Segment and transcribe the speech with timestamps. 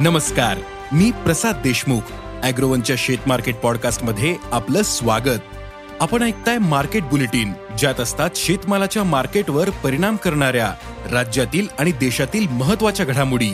[0.00, 0.58] नमस्कार
[0.92, 2.00] मी प्रसाद देशमुख
[2.42, 5.38] अॅग्रोवनच्या शेत मार्केट पॉडकास्टमध्ये आपलं स्वागत.
[6.00, 10.74] आपण ऐकताय मार्केट बुलेटिन ज्यात असतात शेतमालाच्या मार्केटवर परिणाम करणाऱ्या
[11.12, 13.50] राज्यातील आणि देशातील महत्त्वाच्या घडामोडी.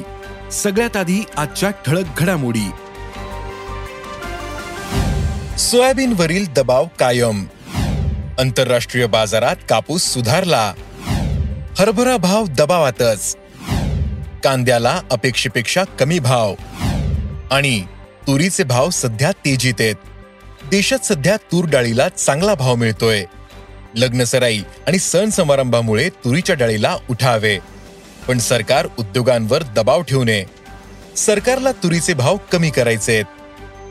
[0.52, 2.70] सगळ्यात आधी आजच्या ठळक घडामोडी.
[5.58, 7.44] सोयाबीनवरील दबाव कायम.
[8.38, 10.72] आंतरराष्ट्रीय बाजारात कापूस सुधारला.
[11.78, 13.36] हरभरा भाव दबावातच.
[14.44, 16.54] कांद्याला अपेक्षेपेक्षा कमी भाव.
[17.50, 17.82] आणि
[18.26, 19.94] तुरीचे भाव सध्या तेजीत आहेत.
[20.70, 23.24] देशात सध्या तूर डाळीला चांगला भाव मिळतोय.
[23.94, 27.58] लग्नसराई आणि सण समारंभामुळे तुरीच्या डाळीला उठावे.
[28.28, 30.44] पण सरकार उद्योगांवर दबाव ठेवू नये.
[31.16, 33.22] सरकारला तुरीचे भाव कमी करायचे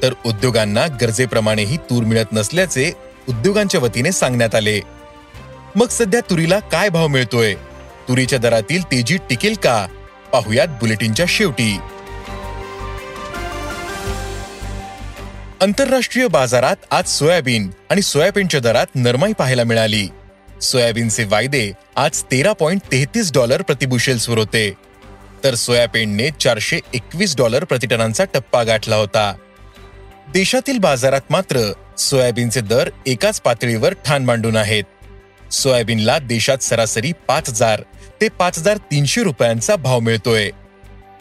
[0.01, 2.91] तर उद्योगांना गरजेप्रमाणेही तूर मिळत नसल्याचे
[3.29, 4.79] उद्योगांच्या वतीने सांगण्यात आले.
[5.75, 7.53] मग सध्या तुरीला काय भाव मिळतोय?
[8.09, 9.87] तुरीच्या दरातील तेजी टिकेल का?
[10.33, 11.77] पाहुयात बुलेटिनच्या शेवटी.
[15.61, 20.07] आंतरराष्ट्रीय बाजारात आज सोयाबीन आणि सोयाबीनच्या दरात नरमाई पाहायला मिळाली.
[20.61, 24.73] सोयाबीनचे वायदे आज तेरा पॉइंट तेहतीस डॉलर प्रतिबुशेल्सवर होते.
[25.43, 29.33] तर सोयाबीनने चारशे एकवीस डॉलर प्रतिटनांचा टप्पा गाठला होता.
[30.33, 34.83] देशातील बाजारात मात्र सोयाबीनचे दर एकाच पातळीवर ठाण मांडून आहेत.
[35.51, 37.81] सोयाबीनला देशात सरासरी पाच हजार
[38.21, 40.49] ते पाच हजार तीनशे रुपयांचा भाव मिळतोय.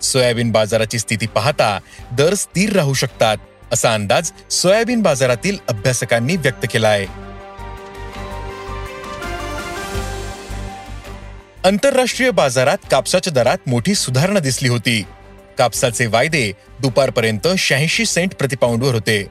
[0.03, 1.79] सोयाबीन बाजाराची स्थिती पाहता
[2.13, 3.37] दर स्थिर राहू शकतात
[3.73, 7.07] असा अंदाज सोयाबीन बाजारातील अभ्यासकांनी व्यक्त केला आहे
[11.65, 15.03] आंतरराष्ट्रीय बाजारात कापसाच्या दरात मोठी सुधारणा दिसली होती.
[15.59, 19.27] कापसाचे वायदे दुपारपर्यंत शहाऐंशी सेंट प्रतिपाऊंडवर होते.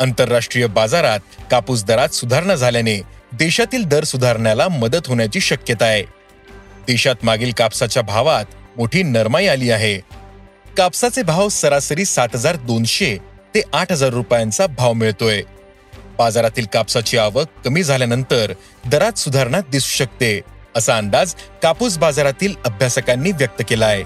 [0.00, 1.20] आंतरराष्ट्रीय बाजारात
[1.50, 3.00] कापूस दरात सुधारणा झाल्याने
[3.32, 6.02] देशातील दर सुधारण्याला मदत होण्याची शक्यता आहे.
[6.86, 8.44] देशात मागील कापसाच्या भावात
[8.76, 9.98] मोठी नरमाई आली आहे.
[10.76, 13.16] कापसाचे भाव सरासरी सात हजार दोनशे
[13.54, 15.42] ते आठ हजार रुपयांचा भाव मिळतोय.
[16.18, 18.52] बाजारातील कापसाची आवक कमी झाल्यानंतर
[18.90, 20.40] दरात सुधारणा दिसू शकते
[20.76, 24.02] असा अंदाज कापूस बाजारातील अभ्यासकांनी व्यक्त केला आहे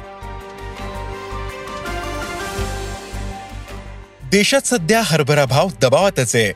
[4.31, 6.53] देशात सध्या हरभरा भाव दबावातच आहे.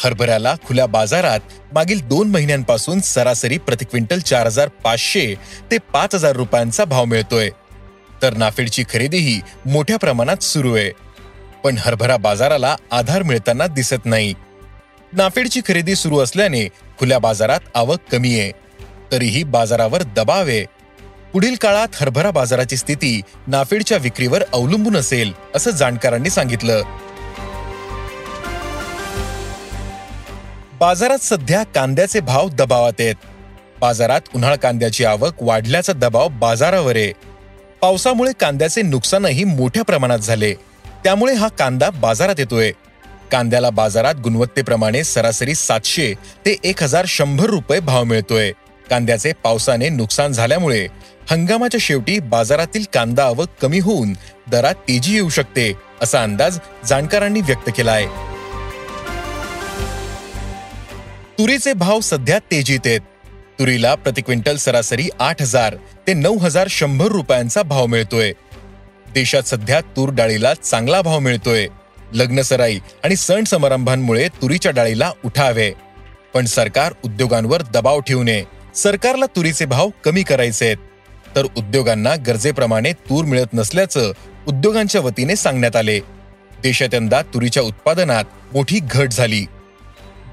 [0.00, 1.40] हरभऱ्याला खुल्या बाजारात
[1.72, 5.34] मागील दोन महिन्यांपासून सरासरी प्रति क्विंटल चार हजार पाचशे
[5.70, 7.50] ते पाच हजार रुपयांचा भाव मिळतोय.
[8.22, 10.90] तर नाफेडची खरेदीही मोठ्या प्रमाणात सुरू आहे.
[11.64, 14.34] पण हरभरा बाजाराला आधार मिळताना दिसत नाही.
[15.12, 16.68] नाफेडची खरेदी सुरू असल्याने
[16.98, 18.52] खुल्या बाजारात आवक कमी आहे.
[19.12, 20.64] तरीही बाजारावर दबाव आहे.
[21.32, 26.82] पुढील काळात हरभरा बाजाराची स्थिती नाफेडच्या विक्रीवर अवलंबून असेल असं जाणकारांनी सांगितलं.
[30.80, 33.14] बाजारात सध्या कांद्याचे भाव दबावात आहेत.
[33.80, 37.12] बाजारात उन्हाळ कांद्याची आवक वाढल्याचा दबाव बाजारावर आहे.
[37.80, 40.54] पावसामुळे कांद्याचे नुकसानही मोठ्या प्रमाणात झाले.
[41.04, 42.72] त्यामुळे हा कांदा बाजारात येतोय.
[43.32, 46.14] कांद्याला बाजारात गुणवत्तेप्रमाणे सरासरी सातशे
[46.46, 48.52] ते एक हजार शंभर रुपये भाव मिळतोय.
[48.90, 50.86] कांद्याचे पावसाने नुकसान झाल्यामुळे
[51.30, 54.12] हंगामाच्या शेवटी बाजारातील कांदा आवक कमी होऊन
[54.50, 58.33] दरात तेजी येऊ शकते असा अंदाज जाणकारांनी व्यक्त केला आहे
[61.38, 63.00] तुरीचे भाव सध्या तेजीत आहेत.
[63.58, 68.32] तुरीला प्रति क्विंटल सरासरी आठ हजार ते नऊ हजार शंभर रुपयांचा भाव मिळतोय.
[69.14, 71.68] देशात सध्या तूर डाळीला चांगला भाव मिळतोय.
[72.12, 75.72] लग्नसराई आणि सण समारंभांमुळे तुरीच्या डाळीला उठावे.
[76.34, 78.44] पण सरकार उद्योगांवर दबाव ठेवू नये.
[78.74, 80.76] सरकारला तुरीचे भाव कमी करायचे आहेत.
[81.36, 84.12] तर उद्योगांना गरजेप्रमाणे तूर मिळत नसल्याचं
[84.48, 85.98] उद्योगांच्या वतीने सांगण्यात आले.
[86.62, 89.44] देशात यंदा तुरीच्या उत्पादनात मोठी घट झाली.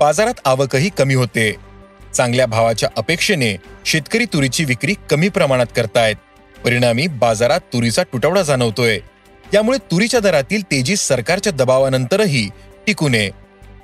[0.02, 1.56] बाजारात आवकही कमी होते.
[2.14, 3.56] चांगल्या भावाच्या अपेक्षेने
[3.86, 6.16] शेतकरी तुरीची विक्री कमी प्रमाणात करतायत.
[6.66, 9.00] परिणामी बाजारात तुरीचा तुटवडा जाणवतोय.
[9.54, 12.50] यामुळे तुरीच्या दरातील तेजी सरकारच्या दबावानंतरही
[12.88, 13.30] टिकू नये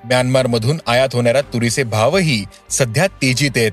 [0.03, 3.71] म्यानमारमधून आयात होणाऱ्या तुरीचे भावही सध्या तेजीत आहेत.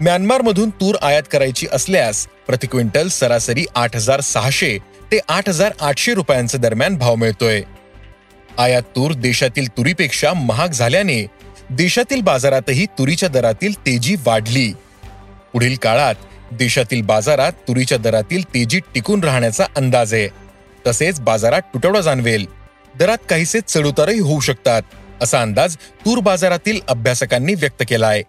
[0.00, 4.78] म्यानमारमधून तूर आयात करायची असल्यास प्रति क्विंटल सरासरी आठ हजार सहाशे
[5.12, 7.62] ते आठ हजार आठशे रुपयांचा दरम्यान भाव मिळतोय.
[8.58, 11.26] आयात तूर देशातील तुरीपेक्षा महाग झाल्याने
[11.70, 14.72] देशातील बाजारातही तुरीच्या दरातील तेजी वाढली.
[15.52, 16.14] पुढील काळात
[16.52, 20.28] देशातील बाजारात तुरीच्या दरातील तेजी टिकून राहण्याचा अंदाज आहे.
[20.86, 22.46] तसेच बाजारात तुटवडा जाणवेल.
[22.98, 24.82] दरात काहीसे चढउतारही होऊ शकतात
[25.22, 28.22] असा अंदाज तूर बाजारातील अभ्यासकांनी व्यक्त केला आहे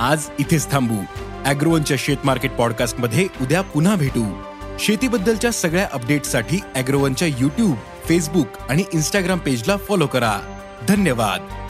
[0.00, 1.00] आज इथेच थांबू.
[1.44, 4.24] अॅग्रोवनच्या शेत मार्केट पॉडकास्टमध्ये उद्या पुन्हा भेटू.
[4.80, 7.76] शेतीबद्दलच्या सगळ्या अपडेटसाठी अॅग्रोवनच्या युट्यूब
[8.08, 10.38] फेसबुक आणि इन्स्टाग्राम पेजला फॉलो करा.
[10.86, 11.67] धन्यवाद.